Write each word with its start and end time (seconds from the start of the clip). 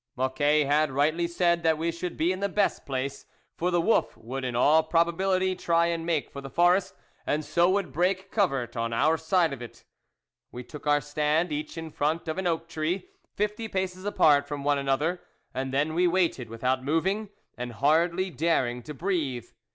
Mocquet 0.17 0.65
had 0.65 0.89
rightly 0.89 1.27
said 1.27 1.61
that 1.61 1.77
we 1.77 1.91
should 1.91 2.17
be 2.17 2.31
in 2.31 2.39
the 2.39 2.49
best 2.49 2.87
place, 2.87 3.27
for 3.55 3.69
the 3.69 3.79
wolf 3.79 4.17
would 4.17 4.43
in 4.43 4.55
all 4.55 4.81
probability 4.81 5.55
try 5.55 5.85
and 5.85 6.07
make 6.07 6.31
for 6.31 6.41
the 6.41 6.49
forest, 6.49 6.95
and 7.27 7.45
so 7.45 7.69
would 7.69 7.91
break 7.93 8.31
covert 8.31 8.75
on 8.75 8.93
our 8.93 9.15
side 9.15 9.53
of 9.53 9.61
it. 9.61 9.83
We 10.51 10.63
took 10.63 10.87
our 10.87 11.01
stand, 11.01 11.51
each 11.51 11.77
in 11.77 11.91
front 11.91 12.27
of 12.27 12.39
an 12.39 12.47
oak 12.47 12.67
tree, 12.67 13.09
fifty 13.35 13.67
paces 13.67 14.03
apart 14.03 14.47
from 14.47 14.63
one 14.63 14.79
another, 14.79 15.21
and 15.53 15.71
then 15.71 15.93
we 15.93 16.07
waited, 16.07 16.49
without 16.49 16.83
moving, 16.83 17.29
and 17.55 17.73
hardly 17.73 18.31
daring 18.31 18.81
to 18.81 18.95
breathe. 18.95 19.49